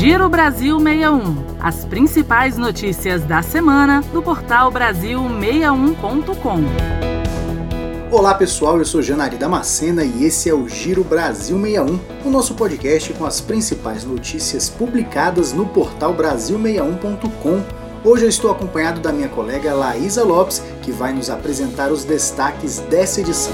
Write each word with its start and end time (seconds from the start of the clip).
Giro 0.00 0.30
Brasil 0.30 0.80
61. 0.80 1.60
As 1.60 1.84
principais 1.84 2.56
notícias 2.56 3.22
da 3.22 3.42
semana 3.42 4.00
do 4.14 4.22
portal 4.22 4.72
Brasil61.com. 4.72 6.60
Olá 8.10 8.32
pessoal, 8.32 8.78
eu 8.78 8.84
sou 8.86 9.02
Janari 9.02 9.36
Damascena 9.36 10.02
e 10.02 10.24
esse 10.24 10.48
é 10.48 10.54
o 10.54 10.66
Giro 10.66 11.04
Brasil 11.04 11.60
61, 11.60 12.00
o 12.24 12.30
nosso 12.30 12.54
podcast 12.54 13.12
com 13.12 13.26
as 13.26 13.42
principais 13.42 14.02
notícias 14.02 14.70
publicadas 14.70 15.52
no 15.52 15.66
portal 15.66 16.14
Brasil61.com. 16.16 17.62
Hoje 18.02 18.24
eu 18.24 18.30
estou 18.30 18.50
acompanhado 18.50 19.02
da 19.02 19.12
minha 19.12 19.28
colega 19.28 19.74
Laísa 19.74 20.24
Lopes, 20.24 20.62
que 20.80 20.90
vai 20.90 21.12
nos 21.12 21.28
apresentar 21.28 21.92
os 21.92 22.04
destaques 22.04 22.78
dessa 22.78 23.20
edição. 23.20 23.52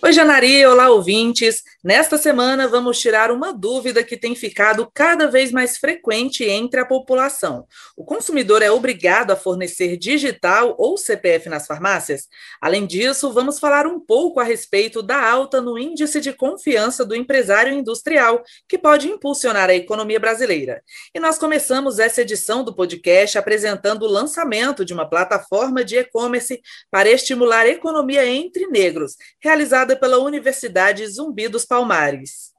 Oi, 0.00 0.12
Janari, 0.12 0.64
olá, 0.64 0.90
ouvintes. 0.90 1.64
Nesta 1.84 2.16
semana, 2.16 2.68
vamos 2.68 3.00
tirar 3.00 3.32
uma 3.32 3.52
dúvida 3.52 4.04
que 4.04 4.16
tem 4.16 4.36
ficado 4.36 4.88
cada 4.94 5.26
vez 5.26 5.50
mais 5.50 5.78
frequente 5.78 6.44
entre 6.44 6.78
a 6.78 6.86
população. 6.86 7.66
O 7.96 8.04
consumidor 8.04 8.62
é 8.62 8.70
obrigado 8.70 9.32
a 9.32 9.36
fornecer 9.36 9.96
digital 9.96 10.76
ou 10.78 10.96
CPF 10.96 11.48
nas 11.48 11.66
farmácias? 11.66 12.28
Além 12.60 12.86
disso, 12.86 13.32
vamos 13.32 13.58
falar 13.58 13.84
um 13.84 13.98
pouco 13.98 14.38
a 14.38 14.44
respeito 14.44 15.02
da 15.02 15.28
alta 15.28 15.60
no 15.60 15.76
índice 15.76 16.20
de 16.20 16.32
confiança 16.32 17.04
do 17.04 17.16
empresário 17.16 17.72
industrial, 17.72 18.44
que 18.68 18.78
pode 18.78 19.08
impulsionar 19.08 19.68
a 19.68 19.74
economia 19.74 20.20
brasileira. 20.20 20.84
E 21.12 21.18
nós 21.18 21.36
começamos 21.36 21.98
essa 21.98 22.22
edição 22.22 22.62
do 22.62 22.72
podcast 22.72 23.36
apresentando 23.36 24.04
o 24.04 24.08
lançamento 24.08 24.84
de 24.84 24.94
uma 24.94 25.10
plataforma 25.10 25.84
de 25.84 25.96
e-commerce 25.96 26.62
para 26.92 27.10
estimular 27.10 27.66
a 27.66 27.70
economia 27.70 28.24
entre 28.24 28.68
negros, 28.68 29.16
realizada 29.42 29.96
pela 29.96 30.18
Universidade 30.18 31.04
Zumbi 31.08 31.48
dos 31.48 31.71
Palmares. 31.72 32.52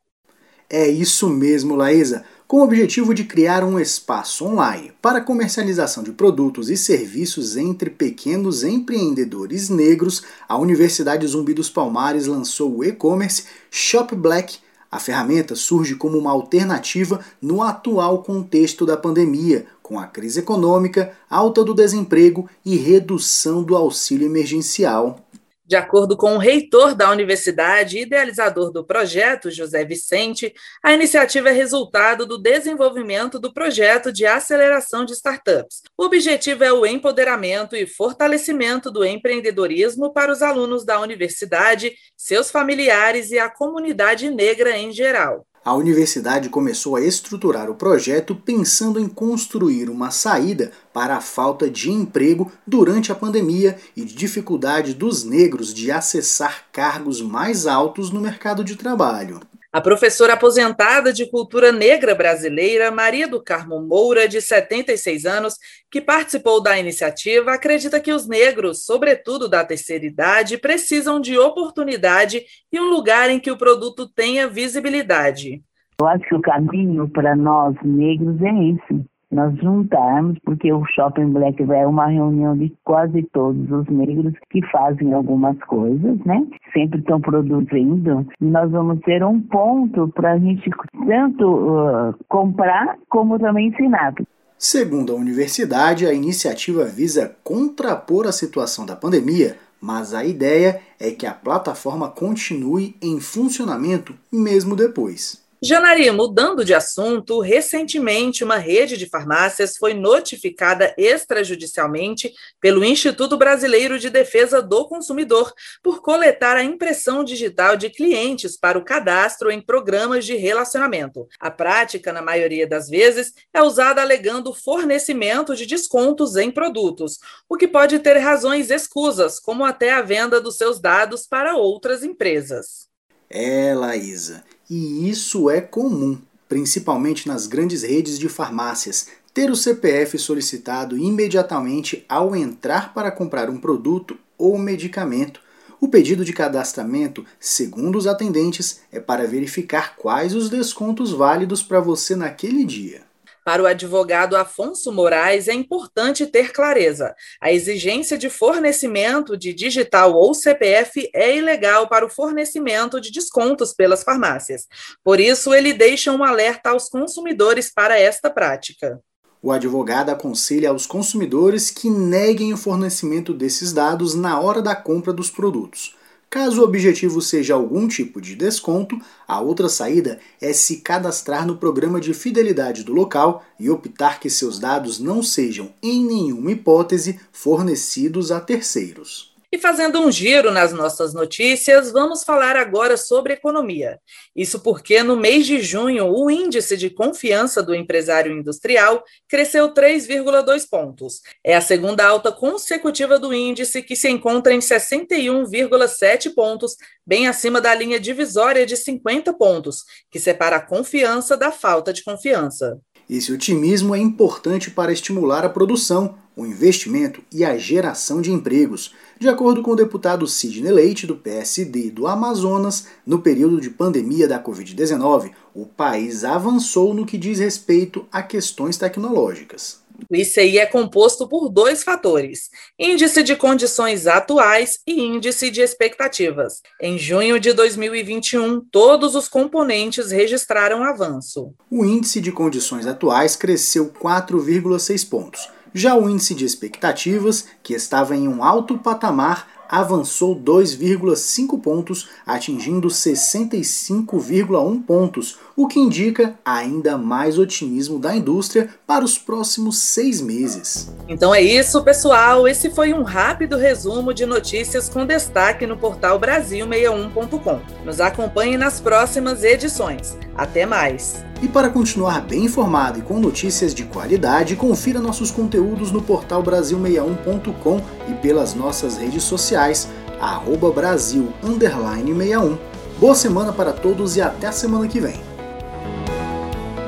É 0.67 0.89
isso 0.89 1.29
mesmo, 1.29 1.75
Laísa. 1.75 2.25
Com 2.47 2.61
o 2.61 2.63
objetivo 2.63 3.13
de 3.13 3.23
criar 3.23 3.63
um 3.63 3.79
espaço 3.79 4.43
online 4.43 4.91
para 4.99 5.21
comercialização 5.21 6.01
de 6.01 6.11
produtos 6.11 6.67
e 6.67 6.75
serviços 6.75 7.55
entre 7.55 7.91
pequenos 7.91 8.63
empreendedores 8.63 9.69
negros, 9.69 10.23
a 10.49 10.57
Universidade 10.57 11.27
Zumbi 11.27 11.53
dos 11.53 11.69
Palmares 11.69 12.25
lançou 12.25 12.77
o 12.77 12.83
e-commerce 12.83 13.43
Shop 13.69 14.15
Black. 14.15 14.57
A 14.89 14.97
ferramenta 14.97 15.55
surge 15.55 15.93
como 15.93 16.17
uma 16.17 16.31
alternativa 16.31 17.23
no 17.39 17.61
atual 17.61 18.23
contexto 18.23 18.83
da 18.83 18.97
pandemia, 18.97 19.67
com 19.83 19.99
a 19.99 20.07
crise 20.07 20.39
econômica, 20.39 21.13
alta 21.29 21.63
do 21.63 21.75
desemprego 21.75 22.49
e 22.65 22.75
redução 22.77 23.61
do 23.61 23.75
auxílio 23.75 24.25
emergencial. 24.25 25.23
De 25.65 25.77
acordo 25.77 26.17
com 26.17 26.35
o 26.35 26.37
reitor 26.37 26.93
da 26.93 27.09
universidade 27.09 27.97
e 27.97 28.01
idealizador 28.01 28.69
do 28.69 28.85
projeto, 28.85 29.49
José 29.49 29.85
Vicente, 29.85 30.53
a 30.83 30.93
iniciativa 30.93 31.49
é 31.49 31.53
resultado 31.53 32.25
do 32.25 32.37
desenvolvimento 32.37 33.39
do 33.39 33.53
projeto 33.53 34.11
de 34.11 34.25
aceleração 34.25 35.05
de 35.05 35.13
startups. 35.13 35.81
O 35.97 36.03
objetivo 36.03 36.65
é 36.65 36.73
o 36.73 36.85
empoderamento 36.85 37.77
e 37.77 37.87
fortalecimento 37.87 38.91
do 38.91 39.05
empreendedorismo 39.05 40.11
para 40.11 40.33
os 40.33 40.41
alunos 40.41 40.83
da 40.83 40.99
universidade, 40.99 41.93
seus 42.17 42.51
familiares 42.51 43.31
e 43.31 43.39
a 43.39 43.49
comunidade 43.49 44.29
negra 44.29 44.77
em 44.77 44.91
geral 44.91 45.47
a 45.65 45.73
universidade 45.73 46.49
começou 46.49 46.95
a 46.95 47.01
estruturar 47.01 47.69
o 47.69 47.75
projeto 47.75 48.35
pensando 48.35 48.99
em 48.99 49.07
construir 49.07 49.89
uma 49.89 50.11
saída 50.11 50.71
para 50.91 51.15
a 51.15 51.21
falta 51.21 51.69
de 51.69 51.89
emprego 51.89 52.51
durante 52.67 53.11
a 53.11 53.15
pandemia 53.15 53.77
e 53.95 54.03
de 54.03 54.13
dificuldade 54.13 54.93
dos 54.93 55.23
negros 55.23 55.73
de 55.73 55.91
acessar 55.91 56.65
cargos 56.71 57.21
mais 57.21 57.65
altos 57.65 58.09
no 58.09 58.19
mercado 58.19 58.63
de 58.63 58.75
trabalho. 58.75 59.39
A 59.73 59.81
professora 59.81 60.33
aposentada 60.33 61.11
de 61.11 61.25
cultura 61.25 61.71
negra 61.71 62.13
brasileira, 62.13 62.91
Maria 62.91 63.27
do 63.27 63.43
Carmo 63.43 63.81
Moura, 63.81 64.27
de 64.27 64.39
76 64.39 65.25
anos, 65.25 65.55
que 65.89 65.99
participou 65.99 66.61
da 66.61 66.77
iniciativa, 66.77 67.51
acredita 67.51 67.99
que 67.99 68.13
os 68.13 68.27
negros, 68.27 68.85
sobretudo 68.85 69.49
da 69.49 69.65
terceira 69.65 70.05
idade, 70.05 70.59
precisam 70.59 71.19
de 71.19 71.39
oportunidade 71.39 72.43
e 72.71 72.79
um 72.79 72.87
lugar 72.87 73.31
em 73.31 73.39
que 73.39 73.49
o 73.49 73.57
produto 73.57 74.07
tenha 74.07 74.47
visibilidade. 74.47 75.63
Eu 75.99 76.07
acho 76.07 76.23
que 76.23 76.35
o 76.35 76.41
caminho 76.41 77.09
para 77.09 77.35
nós 77.35 77.75
negros 77.83 78.39
é 78.43 78.49
esse 78.49 79.12
nós 79.33 79.55
juntarmos, 79.57 80.37
porque 80.45 80.71
o 80.71 80.85
Shopping 80.85 81.31
Black 81.31 81.61
é 81.63 81.87
uma 81.87 82.07
reunião 82.07 82.55
de 82.57 82.73
quase 82.83 83.23
todos 83.33 83.69
os 83.71 83.87
negros 83.87 84.33
que 84.49 84.61
fazem 84.67 85.13
algumas 85.13 85.57
coisas, 85.63 86.17
né? 86.25 86.45
Sempre 86.71 86.99
estão 86.99 87.19
produzindo, 87.19 88.25
e 88.39 88.45
nós 88.45 88.71
vamos 88.71 88.99
ter 89.01 89.23
um 89.23 89.41
ponto 89.41 90.07
para 90.09 90.33
a 90.33 90.39
gente 90.39 90.69
tanto 91.07 91.47
uh, 91.47 92.15
comprar 92.27 92.97
como 93.09 93.39
também 93.39 93.67
ensinar. 93.67 94.13
Segundo 94.57 95.11
a 95.11 95.17
universidade, 95.17 96.05
a 96.05 96.13
iniciativa 96.13 96.85
visa 96.85 97.35
contrapor 97.43 98.25
a 98.25 98.31
situação 98.31 98.85
da 98.85 98.95
pandemia, 98.95 99.57
mas 99.81 100.13
a 100.13 100.23
ideia 100.23 100.79
é 100.97 101.11
que 101.11 101.25
a 101.25 101.33
plataforma 101.33 102.07
continue 102.07 102.95
em 103.01 103.19
funcionamento 103.19 104.13
mesmo 104.31 104.77
depois. 104.77 105.42
Janari, 105.65 106.11
mudando 106.11 106.65
de 106.65 106.73
assunto, 106.73 107.39
recentemente 107.39 108.43
uma 108.43 108.57
rede 108.57 108.97
de 108.97 109.07
farmácias 109.07 109.77
foi 109.77 109.93
notificada 109.93 110.93
extrajudicialmente 110.97 112.33
pelo 112.59 112.83
Instituto 112.83 113.37
Brasileiro 113.37 113.97
de 113.97 114.09
Defesa 114.09 114.61
do 114.61 114.85
Consumidor 114.85 115.53
por 115.81 116.01
coletar 116.01 116.57
a 116.57 116.63
impressão 116.65 117.23
digital 117.23 117.77
de 117.77 117.89
clientes 117.89 118.57
para 118.57 118.77
o 118.77 118.83
cadastro 118.83 119.49
em 119.49 119.61
programas 119.61 120.25
de 120.25 120.35
relacionamento. 120.35 121.29
A 121.39 121.49
prática, 121.49 122.11
na 122.11 122.21
maioria 122.21 122.67
das 122.67 122.89
vezes, 122.89 123.31
é 123.53 123.61
usada 123.61 124.01
alegando 124.01 124.53
fornecimento 124.53 125.55
de 125.55 125.65
descontos 125.65 126.35
em 126.35 126.51
produtos, 126.51 127.19
o 127.47 127.55
que 127.55 127.69
pode 127.69 127.99
ter 127.99 128.17
razões 128.17 128.69
escusas, 128.69 129.39
como 129.39 129.63
até 129.63 129.93
a 129.93 130.01
venda 130.01 130.41
dos 130.41 130.57
seus 130.57 130.81
dados 130.81 131.25
para 131.25 131.55
outras 131.55 132.03
empresas. 132.03 132.89
É, 133.29 133.73
Laísa. 133.73 134.43
E 134.75 135.07
isso 135.07 135.51
é 135.51 135.61
comum, 135.61 136.17
principalmente 136.49 137.27
nas 137.27 137.45
grandes 137.45 137.83
redes 137.83 138.17
de 138.17 138.27
farmácias, 138.27 139.05
ter 139.31 139.51
o 139.51 139.55
CPF 139.55 140.17
solicitado 140.17 140.97
imediatamente 140.97 142.03
ao 142.09 142.35
entrar 142.35 142.91
para 142.91 143.11
comprar 143.11 143.51
um 143.51 143.59
produto 143.59 144.17
ou 144.35 144.57
medicamento. 144.57 145.39
O 145.79 145.87
pedido 145.87 146.25
de 146.25 146.33
cadastramento, 146.33 147.23
segundo 147.39 147.99
os 147.99 148.07
atendentes, 148.07 148.79
é 148.91 148.99
para 148.99 149.27
verificar 149.27 149.95
quais 149.95 150.33
os 150.33 150.49
descontos 150.49 151.11
válidos 151.11 151.61
para 151.61 151.79
você 151.79 152.15
naquele 152.15 152.65
dia. 152.65 153.03
Para 153.45 153.61
o 153.61 153.65
advogado 153.65 154.37
Afonso 154.37 154.91
Moraes, 154.91 155.47
é 155.47 155.53
importante 155.53 156.25
ter 156.25 156.53
clareza. 156.53 157.13
A 157.41 157.51
exigência 157.51 158.17
de 158.17 158.29
fornecimento 158.29 159.35
de 159.35 159.53
digital 159.53 160.13
ou 160.13 160.33
CPF 160.33 161.09
é 161.13 161.35
ilegal 161.35 161.89
para 161.89 162.05
o 162.05 162.09
fornecimento 162.09 163.01
de 163.01 163.11
descontos 163.11 163.73
pelas 163.73 164.03
farmácias. 164.03 164.65
Por 165.03 165.19
isso, 165.19 165.53
ele 165.53 165.73
deixa 165.73 166.11
um 166.11 166.23
alerta 166.23 166.69
aos 166.69 166.87
consumidores 166.87 167.71
para 167.73 167.99
esta 167.99 168.29
prática. 168.29 168.99
O 169.41 169.51
advogado 169.51 170.09
aconselha 170.09 170.69
aos 170.69 170.85
consumidores 170.85 171.69
que 171.69 171.89
neguem 171.89 172.53
o 172.53 172.57
fornecimento 172.57 173.33
desses 173.33 173.73
dados 173.73 174.15
na 174.15 174.39
hora 174.39 174.61
da 174.61 174.73
compra 174.73 175.11
dos 175.11 175.29
produtos. 175.29 175.97
Caso 176.33 176.61
o 176.61 176.63
objetivo 176.63 177.21
seja 177.21 177.53
algum 177.53 177.87
tipo 177.87 178.19
de 178.19 178.35
desconto, 178.35 178.99
a 179.27 179.39
outra 179.39 179.69
saída 179.69 180.19
é 180.41 180.51
se 180.51 180.77
cadastrar 180.77 181.45
no 181.45 181.57
programa 181.57 182.01
de 182.01 182.11
fidelidade 182.11 182.83
do 182.83 182.91
local 182.91 183.45
e 183.59 183.69
optar 183.69 184.19
que 184.19 184.31
seus 184.31 184.57
dados 184.57 184.97
não 184.97 185.21
sejam, 185.21 185.71
em 185.79 186.03
nenhuma 186.03 186.51
hipótese, 186.51 187.19
fornecidos 187.31 188.31
a 188.31 188.41
terceiros. 188.41 189.32
E 189.53 189.57
fazendo 189.59 189.99
um 189.99 190.11
giro 190.11 190.49
nas 190.49 190.73
nossas 190.73 191.13
notícias, 191.13 191.91
vamos 191.91 192.23
falar 192.23 192.55
agora 192.55 192.97
sobre 192.97 193.33
economia. 193.33 193.99
Isso 194.35 194.59
porque 194.59 195.03
no 195.03 195.15
mês 195.15 195.45
de 195.45 195.61
junho, 195.61 196.07
o 196.07 196.27
índice 196.31 196.75
de 196.75 196.89
confiança 196.89 197.61
do 197.61 197.75
empresário 197.75 198.35
industrial 198.35 199.03
cresceu 199.29 199.71
3,2 199.71 200.67
pontos. 200.67 201.21
É 201.43 201.55
a 201.55 201.61
segunda 201.61 202.03
alta 202.03 202.31
consecutiva 202.31 203.19
do 203.19 203.31
índice, 203.31 203.83
que 203.83 203.95
se 203.95 204.09
encontra 204.09 204.55
em 204.55 204.57
61,7 204.57 206.33
pontos, 206.33 206.75
bem 207.05 207.27
acima 207.27 207.61
da 207.61 207.75
linha 207.75 207.99
divisória 207.99 208.65
de 208.65 208.75
50 208.75 209.33
pontos, 209.33 209.83
que 210.09 210.19
separa 210.19 210.55
a 210.55 210.65
confiança 210.65 211.37
da 211.37 211.51
falta 211.51 211.93
de 211.93 212.03
confiança. 212.03 212.79
Esse 213.07 213.31
otimismo 213.31 213.93
é 213.93 213.99
importante 213.99 214.71
para 214.71 214.91
estimular 214.91 215.45
a 215.45 215.49
produção, 215.49 216.17
o 216.35 216.45
investimento 216.45 217.23
e 217.31 217.43
a 217.43 217.57
geração 217.57 218.21
de 218.21 218.31
empregos. 218.31 218.93
De 219.19 219.29
acordo 219.29 219.61
com 219.61 219.71
o 219.71 219.75
deputado 219.75 220.27
Sidney 220.27 220.71
Leite, 220.71 221.07
do 221.07 221.15
PSD 221.15 221.91
do 221.91 222.07
Amazonas, 222.07 222.87
no 223.05 223.19
período 223.19 223.61
de 223.61 223.69
pandemia 223.69 224.27
da 224.27 224.41
Covid-19, 224.41 225.31
o 225.53 225.65
país 225.65 226.23
avançou 226.23 226.93
no 226.93 227.05
que 227.05 227.17
diz 227.17 227.39
respeito 227.39 228.05
a 228.11 228.21
questões 228.23 228.77
tecnológicas. 228.77 229.83
O 230.09 230.15
ICI 230.15 230.59
é 230.59 230.65
composto 230.65 231.27
por 231.27 231.49
dois 231.49 231.83
fatores: 231.83 232.49
índice 232.77 233.23
de 233.23 233.35
condições 233.35 234.07
atuais 234.07 234.79
e 234.87 235.01
índice 235.01 235.49
de 235.49 235.61
expectativas. 235.61 236.61
Em 236.81 236.97
junho 236.97 237.39
de 237.39 237.53
2021, 237.53 238.61
todos 238.71 239.15
os 239.15 239.27
componentes 239.27 240.11
registraram 240.11 240.83
avanço. 240.83 241.53
O 241.69 241.85
índice 241.85 242.19
de 242.19 242.31
condições 242.31 242.85
atuais 242.85 243.35
cresceu 243.35 243.91
4,6 243.91 245.07
pontos. 245.07 245.49
Já 245.73 245.95
o 245.95 246.09
índice 246.09 246.35
de 246.35 246.45
expectativas, 246.45 247.45
que 247.63 247.73
estava 247.73 248.15
em 248.15 248.27
um 248.27 248.43
alto 248.43 248.77
patamar, 248.77 249.47
avançou 249.73 250.35
2,5 250.35 251.59
pontos, 251.59 252.07
atingindo 252.27 252.87
65,1 252.89 254.83
pontos, 254.83 255.39
o 255.55 255.67
que 255.67 255.79
indica 255.79 256.35
ainda 256.45 256.95
mais 256.95 257.39
otimismo 257.39 257.97
da 257.97 258.15
indústria 258.15 258.69
para 258.85 259.03
os 259.03 259.17
próximos 259.17 259.79
seis 259.79 260.21
meses. 260.21 260.93
Então 261.07 261.33
é 261.33 261.41
isso, 261.41 261.83
pessoal. 261.83 262.47
Esse 262.47 262.69
foi 262.69 262.93
um 262.93 263.01
rápido 263.01 263.57
resumo 263.57 264.13
de 264.13 264.27
notícias 264.27 264.87
com 264.89 265.07
destaque 265.07 265.65
no 265.65 265.75
portal 265.75 266.19
Brasil61.com. 266.19 267.59
Nos 267.83 267.99
acompanhe 267.99 268.57
nas 268.57 268.79
próximas 268.79 269.43
edições. 269.43 270.15
Até 270.35 270.67
mais! 270.67 271.32
E 271.43 271.47
para 271.49 271.69
continuar 271.69 272.21
bem 272.21 272.45
informado 272.45 272.99
e 272.99 273.01
com 273.01 273.19
notícias 273.19 273.73
de 273.73 273.83
qualidade, 273.83 274.55
confira 274.55 275.01
nossos 275.01 275.29
conteúdos 275.29 275.91
no 275.91 276.01
portal 276.01 276.41
Brasil61.com 276.41 277.81
e 278.07 278.13
pelas 278.13 278.55
nossas 278.55 278.95
redes 278.95 279.25
sociais, 279.25 279.89
arroba 280.21 280.71
Brasil 280.71 281.33
61. 281.43 282.57
Boa 282.97 283.13
semana 283.13 283.51
para 283.51 283.73
todos 283.73 284.15
e 284.15 284.21
até 284.21 284.47
a 284.47 284.53
semana 284.53 284.87
que 284.87 285.01
vem. 285.01 285.19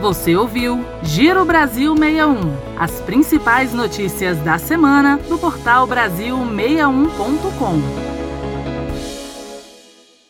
Você 0.02 0.38
ouviu 0.38 0.86
Giro 1.04 1.44
Brasil 1.44 1.94
61, 1.94 2.56
as 2.80 2.92
principais 3.02 3.74
notícias 3.74 4.38
da 4.38 4.58
semana 4.58 5.20
do 5.28 5.38
portal 5.38 5.86
Brasil61.com. 5.86 8.05